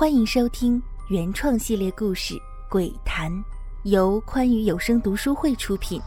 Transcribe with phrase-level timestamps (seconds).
[0.00, 2.34] 欢迎收听原创系列故事
[2.70, 3.30] 《鬼谈》，
[3.84, 6.00] 由宽裕有声读书会出品，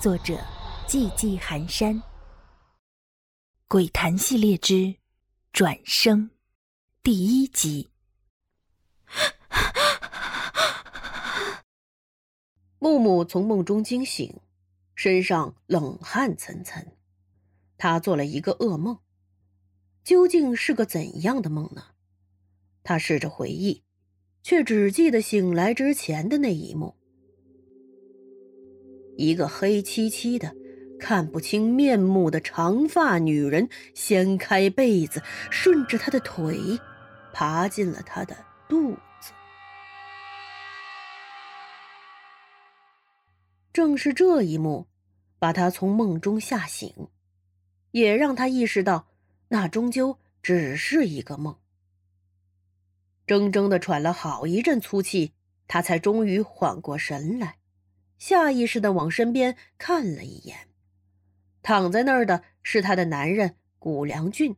[0.00, 0.38] 作者
[0.86, 1.96] 寂寂寒山。
[3.66, 4.74] 《鬼谈》系列之
[5.52, 6.26] 《转生》
[7.02, 7.90] 第一集。
[12.78, 14.40] 木木从梦中惊醒，
[14.94, 16.86] 身上冷汗涔涔。
[17.76, 19.00] 他做了一个噩梦，
[20.04, 21.86] 究竟是个怎样的梦呢？
[22.82, 23.82] 他试着回忆，
[24.42, 26.94] 却只记得醒来之前的那一幕：
[29.16, 30.54] 一个黑漆漆的、
[30.98, 36.58] 看不清面目的长发女人掀开被子，顺着他的腿
[37.32, 38.36] 爬进了他的
[38.68, 39.32] 肚子。
[43.72, 44.88] 正是这一幕，
[45.38, 47.08] 把他从梦中吓醒，
[47.92, 49.06] 也让他意识到，
[49.48, 51.56] 那终究只是一个梦。
[53.30, 55.34] 怔怔的喘了好一阵粗气，
[55.68, 57.58] 他才终于缓过神来，
[58.18, 60.66] 下意识的往身边看了一眼，
[61.62, 64.56] 躺在那儿的是他的男人谷良俊。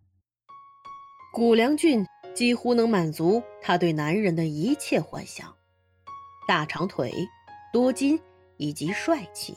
[1.34, 5.54] 谷良俊几乎能满足他对男人的一切幻想：
[6.48, 7.12] 大长腿、
[7.74, 8.18] 多金
[8.56, 9.54] 以及帅气。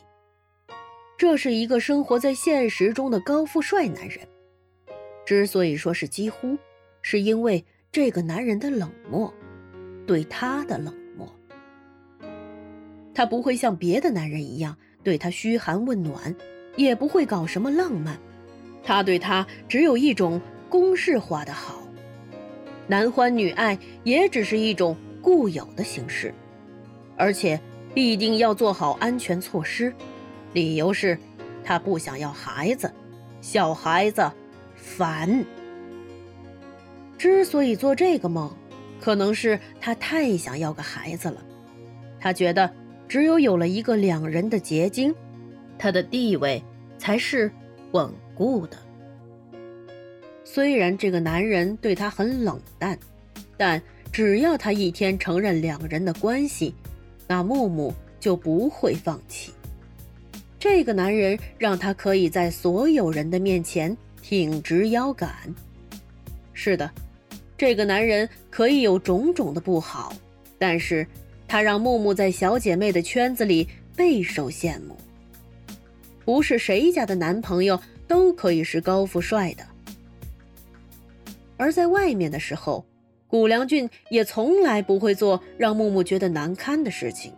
[1.18, 4.28] 这是一个生活在现实中的高富帅男人。
[5.26, 6.58] 之所以说是几乎，
[7.02, 7.66] 是因为。
[7.96, 9.34] 这个男人的冷漠，
[10.06, 11.26] 对他的冷漠，
[13.14, 16.36] 他不会像别的男人一样对他嘘寒问暖，
[16.76, 18.20] 也不会搞什么浪漫，
[18.84, 21.88] 他对他只有一种公式化的好，
[22.86, 26.34] 男欢女爱也只是一种固有的形式，
[27.16, 27.58] 而且
[27.94, 29.96] 必定要做好安全措施，
[30.52, 31.18] 理由是，
[31.64, 32.94] 他不想要孩子，
[33.40, 34.30] 小孩子
[34.76, 35.46] 烦。
[37.18, 38.52] 之所以做这个梦，
[39.00, 41.44] 可能是他太想要个孩子了。
[42.20, 42.70] 他觉得，
[43.08, 45.14] 只有有了一个两人的结晶，
[45.78, 46.64] 他的地位
[46.98, 47.52] 才是
[47.92, 48.78] 稳固的。
[50.44, 52.98] 虽然这个男人对他很冷淡，
[53.58, 53.82] 但
[54.12, 56.74] 只要他一天承认两人的关系，
[57.28, 59.54] 那木木就不会放弃。
[60.60, 65.32] 这个男人让他可以在所有人的面前挺直腰杆。
[66.54, 66.90] 是的。
[67.58, 70.14] 这个男人可以有种种的不好，
[70.60, 71.08] 但是
[71.48, 74.98] 他让木木在小姐妹的圈子里备受羡慕。
[76.26, 79.64] 不是谁家的男朋友都可以是高富帅的，
[81.56, 82.84] 而在外面的时候，
[83.28, 87.32] 谷良俊也从来不会做让木木觉得难堪的事情。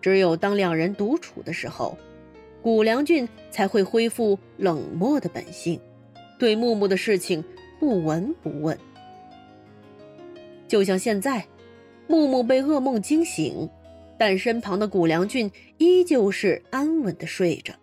[0.00, 1.96] 只有当两人独处的时候，
[2.62, 5.78] 谷良俊才会恢复冷漠的本性，
[6.38, 7.44] 对木木的事情。
[7.80, 8.78] 不闻不问，
[10.68, 11.48] 就像现在，
[12.06, 13.70] 木木被噩梦惊醒，
[14.18, 17.74] 但身旁的谷良俊依旧是安稳的睡着，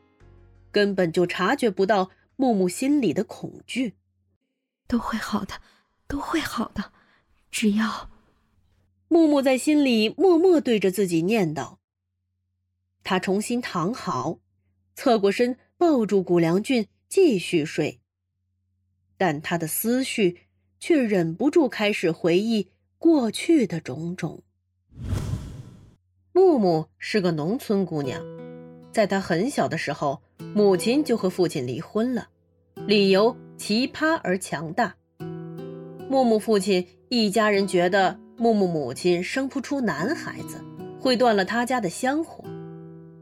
[0.72, 3.96] 根本就察觉不到木木心里的恐惧。
[4.88, 5.56] 都会好的，
[6.08, 6.92] 都会好的，
[7.50, 8.12] 只要……
[9.08, 11.78] 木木在心里默默对着自己念叨。
[13.04, 14.38] 他重新躺好，
[14.94, 18.00] 侧过身抱住谷良俊，继续睡。
[19.18, 20.38] 但他的思绪
[20.80, 22.70] 却忍不住开始回忆
[23.00, 24.44] 过去的种种。
[26.32, 28.24] 木木是个农村姑娘，
[28.92, 30.22] 在她很小的时候，
[30.54, 32.30] 母亲就和父亲离婚了，
[32.86, 34.96] 理由奇葩而强大。
[36.10, 40.64] 木木父亲一家人觉得木木母亲生不出男孩子，
[41.00, 42.44] 会断了他家的香火，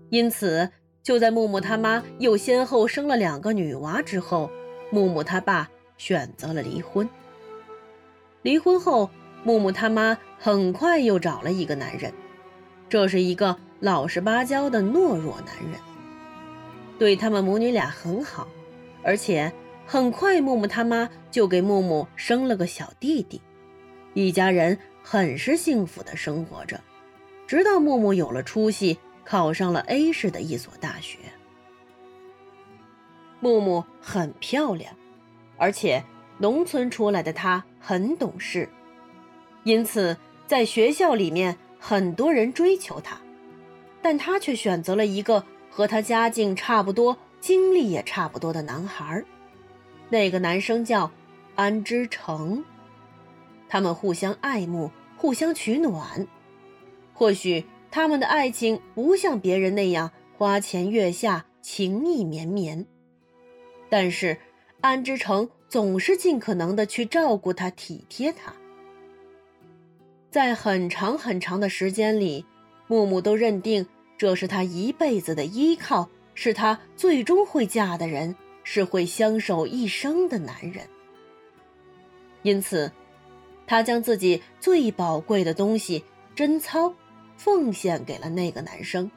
[0.10, 0.70] 因此
[1.02, 4.52] 就在木木他妈又先后生了两个女娃之后，
[4.92, 5.70] 木木他爸。
[5.98, 7.08] 选择了离婚。
[8.42, 9.10] 离婚后，
[9.44, 12.14] 木木他妈很快又找了一个男人，
[12.88, 15.80] 这是一个老实巴交的懦弱男人，
[17.00, 18.48] 对他们母女俩很好，
[19.04, 19.52] 而且
[19.86, 23.42] 很快木木他妈就给木木生了个小弟弟，
[24.14, 26.80] 一家人很是幸福的生活着，
[27.48, 31.18] 直到木木有了出息，考上了 A 市的一所大学。
[33.40, 34.96] 木木很漂亮。
[35.58, 36.04] 而且，
[36.38, 38.68] 农村出来的他很懂事，
[39.64, 43.18] 因此在学校里面很多人追求他，
[44.02, 49.24] 但他却选择了一个和他家境差不多、经历也差不多的男孩。
[50.10, 51.10] 那个男生叫
[51.56, 52.64] 安之成，
[53.70, 56.28] 他们互相爱慕，互相取暖。
[57.14, 62.86] 或许他们的爱情不像别人那样花前月下、情意绵绵，
[63.90, 64.38] 但是。
[64.86, 68.54] 安之成总是尽可能的去照顾他、体贴他，
[70.30, 72.46] 在很长很长的时间里，
[72.86, 80.88] 木木都认定这是他一辈子的依靠，是他最终会嫁的人，是会相守一生的男人。
[82.44, 82.92] 因此，
[83.66, 86.04] 他将自己最宝贵的东西——
[86.36, 86.94] 贞操，
[87.38, 89.10] 奉献给了那个男生。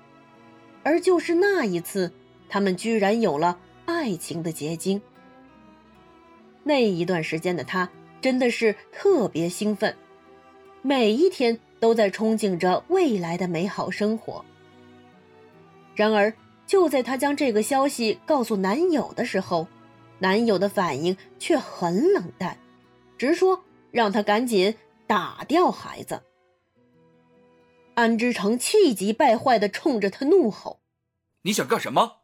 [0.83, 2.11] 而就是那一次，
[2.49, 4.99] 他们居然有了爱情的结晶。
[6.69, 7.89] 那一段时间的他
[8.21, 9.97] 真的是特别兴奋，
[10.83, 14.45] 每一天都在憧憬着未来的美好生活。
[15.95, 16.31] 然而，
[16.67, 19.67] 就在她将这个消息告诉男友的时候，
[20.19, 22.59] 男友的反应却很冷淡，
[23.17, 24.77] 直说让她赶紧
[25.07, 26.21] 打掉孩子。
[27.95, 30.81] 安之成气急败坏的冲着他怒吼
[31.43, 32.19] ：“你想干什么？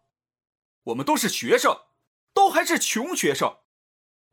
[0.85, 1.79] 我们都是学生，
[2.35, 3.57] 都还是穷学生。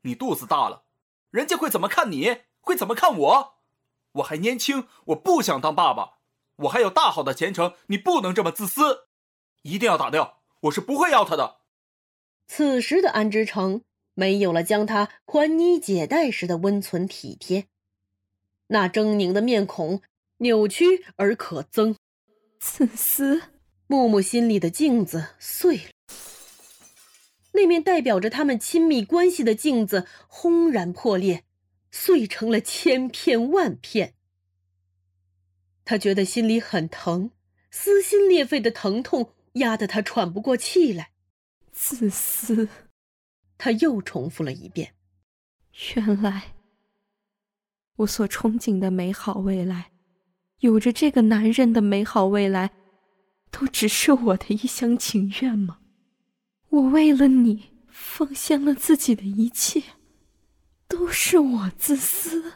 [0.02, 0.84] 你肚子大了，
[1.30, 2.42] 人家会怎么看你？
[2.60, 3.54] 会怎么看我？
[4.12, 6.18] 我还年轻，我不想当爸爸，
[6.56, 7.74] 我还有大好的前程。
[7.86, 9.06] 你不能这么自私，
[9.62, 10.40] 一定要打掉！
[10.60, 11.56] 我是不会要他的。”
[12.46, 13.82] 此时的安之成
[14.14, 17.66] 没有了将他宽衣解带时的温存体贴，
[18.66, 20.02] 那狰狞的面孔。
[20.38, 21.94] 扭曲而可憎，
[22.58, 23.42] 自私。
[23.86, 25.90] 木木心里的镜子碎了，
[27.52, 31.44] 那面代表着他们亲密关系的镜子轰然破裂，
[31.90, 34.14] 碎成了千片万片。
[35.84, 37.30] 他觉得心里很疼，
[37.70, 41.10] 撕心裂肺的疼痛压得他喘不过气来。
[41.72, 42.68] 自私，
[43.58, 44.94] 他又重复了一遍。
[45.94, 46.54] 原来，
[47.96, 49.90] 我所憧憬的美好未来。
[50.60, 52.70] 有着这个男人的美好未来，
[53.50, 55.80] 都只是我的一厢情愿吗？
[56.72, 59.82] 我为了你奉献了自己的一切，
[60.88, 62.54] 都是我自私。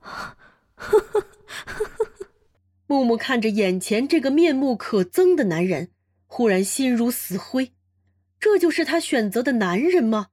[2.86, 5.90] 木木看着眼前这个面目可憎的男人，
[6.26, 7.72] 忽然心如死灰。
[8.40, 10.28] 这就是他选择的男人吗？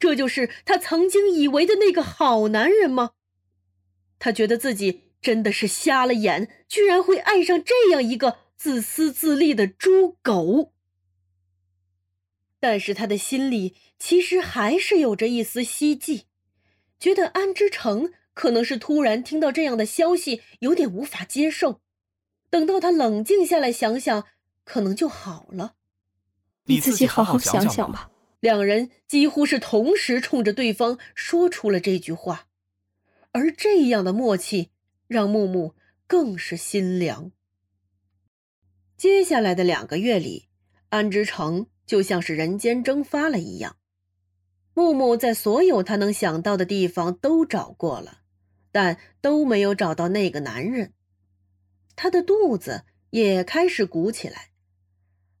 [0.00, 3.12] 这就是他曾经以为的那个好男人吗？
[4.18, 5.04] 他觉得自己。
[5.20, 10.72] 真的是瞎了眼，居然会爱上这样一个自私自利的猪狗。
[12.60, 16.26] 但是他的心里其实还是有着一丝希冀，
[16.98, 21.80] 觉得安之成可能是突然听到这样的消息，有点无法接受。
[22.50, 24.26] 等到他冷静下来想想，
[24.64, 25.74] 可能就好了。
[26.64, 28.10] 你自己好好想想吧。
[28.40, 32.46] 两人几乎是同时冲着对方说出了这句话，
[33.32, 34.70] 而这样的默契。
[35.08, 35.74] 让木木
[36.06, 37.32] 更是心凉。
[38.94, 40.48] 接下来的两个月里，
[40.90, 43.74] 安之城就像是人间蒸发了一样。
[44.74, 48.20] 木木在所有他能想到的地方都找过了，
[48.70, 50.92] 但都没有找到那个男人。
[51.96, 54.50] 他的肚子也开始鼓起来。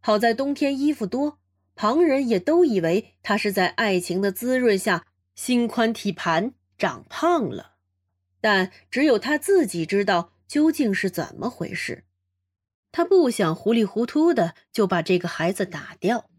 [0.00, 1.38] 好在冬天衣服多，
[1.76, 5.06] 旁人也都以为他是在爱情的滋润下
[5.36, 7.74] 心宽体盘长胖了。
[8.40, 12.04] 但只有他自己知道究竟是怎么回事。
[12.90, 16.30] 他不想糊里糊涂的就把这个孩子打掉，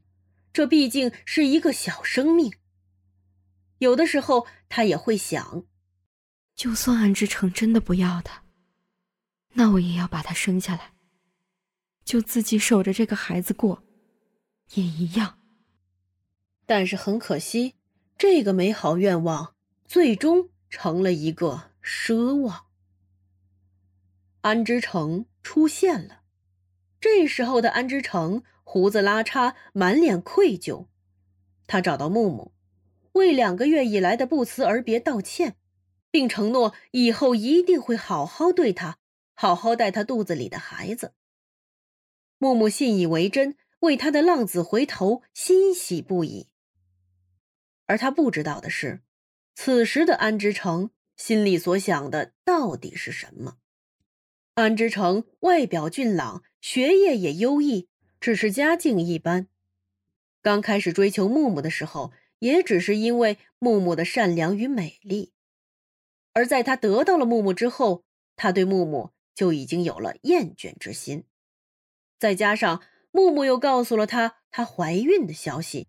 [0.52, 2.54] 这毕竟是一个小生命。
[3.80, 5.66] 有的时候他也会想，
[6.56, 8.44] 就算安之成真的不要他，
[9.54, 10.94] 那我也要把他生下来，
[12.04, 13.84] 就自己守着这个孩子过，
[14.74, 15.40] 也一样。
[16.66, 17.76] 但是很可惜，
[18.18, 21.70] 这个美好愿望最终成了一个。
[21.82, 22.68] 奢望。
[24.42, 26.22] 安之成出现了，
[27.00, 30.86] 这时候的安之成胡子拉碴，满脸愧疚。
[31.66, 32.52] 他找到木木，
[33.14, 35.56] 为两个月以来的不辞而别道歉，
[36.12, 39.00] 并承诺以后一定会好好对他，
[39.34, 41.16] 好好待他肚子里的孩子。
[42.38, 46.50] 木木信以为真，为他的浪子回头欣喜不已。
[47.88, 49.02] 而他不知道的是，
[49.56, 50.92] 此时的安之成。
[51.18, 53.58] 心里所想的到底是什么？
[54.54, 59.48] 安之成外表俊朗，学业也优异，只是家境一般。
[60.42, 65.34] 刚开始追求木木的时候，也只是因为木木的善良与美丽。
[66.34, 71.26] 而在他得到了木木之后，他对木木就已经有了厌倦之心。
[72.18, 75.88] 再加上木木又告诉了他她怀孕的消息，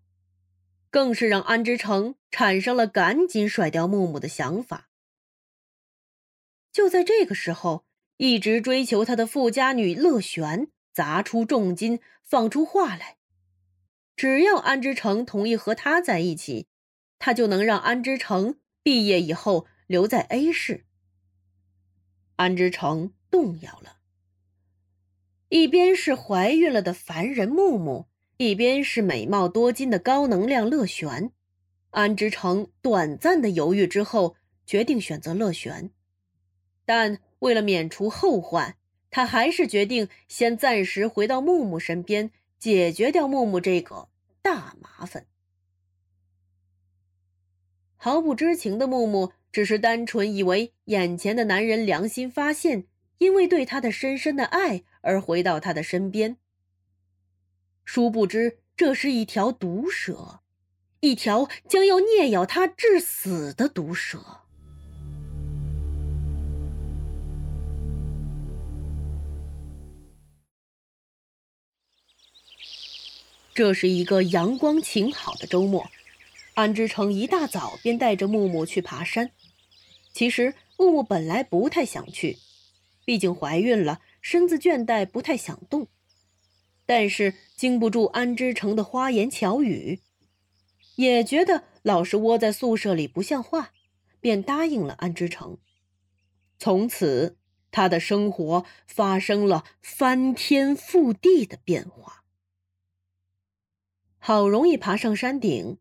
[0.89, 4.89] 更是让安之成产生了赶紧甩掉木木的想法。
[6.71, 7.85] 就在这个时候，
[8.17, 13.17] 一直追求他的富家女乐璇砸出重金，放出话来：
[14.15, 16.67] 只要安之成同意和他在一起，
[17.19, 20.85] 他就能让安之成毕业以后留在 A 市。
[22.35, 23.97] 安之成动摇了。
[25.49, 28.07] 一边是怀孕了的凡人木木，
[28.37, 31.31] 一边是美貌多金的高能量乐璇。
[31.89, 35.91] 安之成短暂的犹豫之后，决定选择乐璇，
[36.85, 38.77] 但为了免除后患，
[39.11, 44.07] 他还是决定先暂时回到木木身边，解决掉木木这个
[44.41, 45.27] 大麻烦。
[47.97, 52.85] 毫不知情的木木只是单纯以为眼前的男人良心发现，
[53.19, 56.37] 因为对他的深深的爱而回到他的身边。
[57.83, 60.39] 殊不知，这是一条毒蛇。
[61.01, 64.41] 一条将要啮咬他致死的毒蛇。
[73.53, 75.89] 这是一个阳光晴好的周末，
[76.53, 79.31] 安之成一大早便带着木木去爬山。
[80.13, 82.37] 其实木木本来不太想去，
[83.03, 85.87] 毕竟怀孕了，身子倦怠，不太想动。
[86.85, 89.99] 但是经不住安之成的花言巧语。
[90.95, 93.71] 也觉得老是窝在宿舍里不像话，
[94.19, 95.57] 便答应了安之成。
[96.57, 97.37] 从此，
[97.69, 102.20] 他的生活发生了翻天覆地的变化。
[104.23, 105.79] 好容易爬上山顶，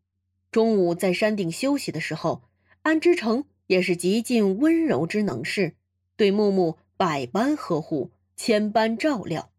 [0.50, 2.42] 中午在山顶休息的时候，
[2.80, 5.74] 安之成也是极尽温柔之能事，
[6.16, 9.52] 对木木百般呵护，千般照料，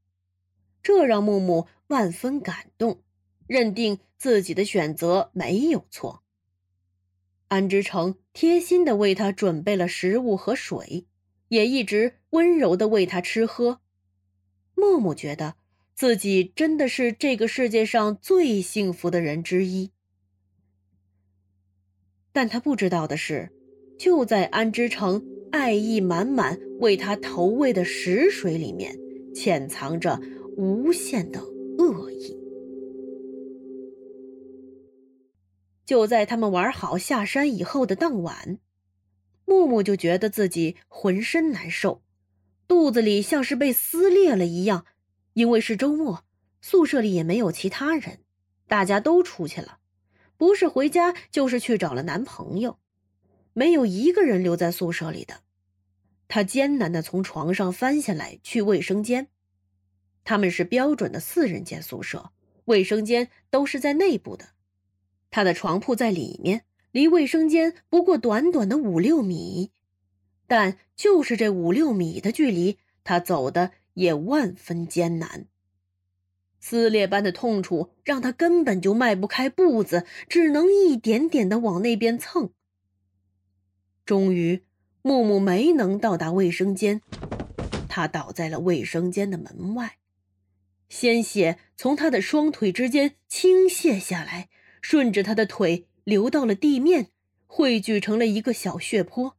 [0.82, 3.04] 这让木木万分感动。
[3.46, 6.24] 认定自己的选择没有错。
[7.50, 11.06] 安之成贴心的为他准备了食物和水，
[11.50, 13.80] 也一直温柔的喂他吃喝。
[14.74, 15.56] 木木觉得
[15.94, 19.92] 自己真的是这个世界上最幸福的人之一。
[22.32, 23.52] 但他不知道的是，
[24.00, 28.98] 就在安之成爱意满满为他投喂的食水里面，
[29.36, 30.20] 潜藏着
[30.58, 31.44] 无限的
[31.78, 32.38] 恶意。
[35.86, 38.60] 就在他们玩好下山以后的当晚，
[39.46, 42.02] 木木就觉得自己浑身难受，
[42.66, 44.86] 肚子里像是被撕裂了一样。
[45.34, 46.24] 因为是周末，
[46.62, 48.20] 宿舍里也没有其他人，
[48.68, 49.80] 大家都出去了，
[50.38, 52.78] 不是回家就是去找了男朋友，
[53.54, 55.42] 没有一个人留在宿舍里的。
[56.28, 59.28] 他艰难的从床上翻下来去卫生间，
[60.24, 62.32] 他们是标准的四人间宿舍，
[62.66, 64.50] 卫生间都是在内部的。
[65.30, 69.72] 他的床铺在里面，离卫生间不过短短的五六米，
[70.48, 75.48] 但就是这五六米的距离，他走的也万分艰难。
[76.60, 82.52] 撕裂般的痛楚让他根本就迈不开步子，只能一点点的往那边蹭。
[84.06, 84.64] 终于，
[85.02, 87.02] 木木没能到达卫生间，
[87.90, 89.98] 他倒在了卫生间的门外，
[90.90, 94.50] 鲜血从他的双腿之间倾泻下来。
[94.84, 97.10] 顺着他的腿流到了地面，
[97.46, 99.38] 汇聚成了一个小血泊。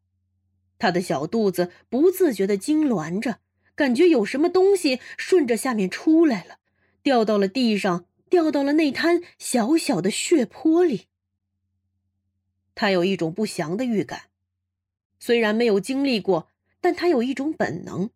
[0.79, 3.41] 他的小肚子不自觉的痉挛着，
[3.75, 6.59] 感觉有什么东西顺着下面出来了，
[7.03, 11.07] 掉到了地上，掉到了那滩小小的血泊里。
[12.75, 14.25] 他有一种不祥的预感，
[15.19, 16.49] 虽然没有经历过，
[16.81, 18.11] 但他有一种本能，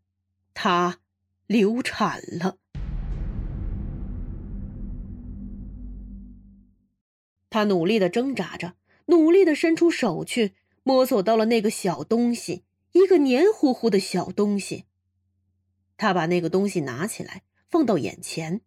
[0.55, 1.01] 他
[1.47, 2.59] 流产了。
[7.49, 8.75] 他努力的挣扎着，
[9.07, 14.85] 努力的伸出手去摸索到了那个小东西，一个黏糊糊的小东西。
[15.97, 18.61] 他把那个东西拿起来放到眼前，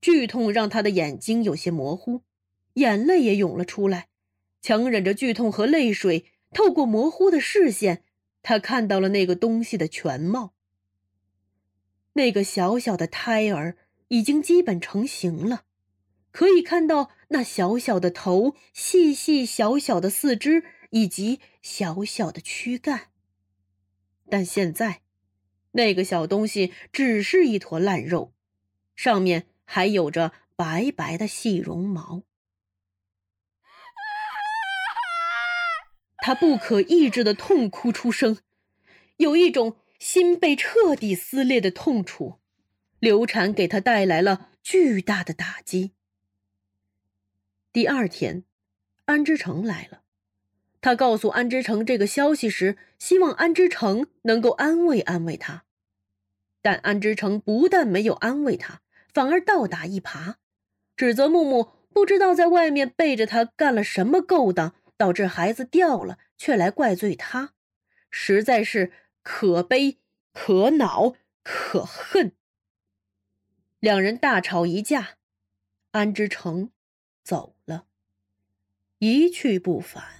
[0.00, 2.22] 剧痛让他的眼睛有些模糊，
[2.74, 4.08] 眼泪也涌了出来。
[4.62, 8.04] 强忍着剧痛和泪水，透过模糊的视线，
[8.42, 10.54] 他看到了那个东西的全貌。
[12.12, 15.64] 那个小小的胎儿已经基本成型了。
[16.32, 23.08] 可以看到那小小的头、细细小小的四肢以及小小的躯干，
[24.28, 25.02] 但现在，
[25.72, 28.32] 那个小东西只是一坨烂肉，
[28.96, 32.22] 上面还有着白白的细绒毛。
[36.18, 38.38] 他不可抑制的痛哭出声，
[39.16, 42.40] 有一种心被彻底撕裂的痛楚。
[42.98, 45.92] 流产给他带来了巨大的打击。
[47.72, 48.44] 第二天，
[49.06, 49.99] 安之成来了。
[50.80, 55.64] 他告诉安之成这个消息时，希望安之成能够安慰安慰他。
[56.62, 58.80] 但安之成不但没有安慰他，
[59.12, 60.34] 反而倒打一耙，
[60.96, 67.52] 指责木木不知道在外面背着他干了什么勾当，导致孩子掉了，却来怪罪他，
[68.10, 69.98] 实在是可悲
[70.32, 72.32] 可恼可恨。
[73.78, 75.16] 两人大吵一架，
[75.92, 76.70] 安之成
[77.22, 77.86] 走了，
[78.98, 80.19] 一去不返。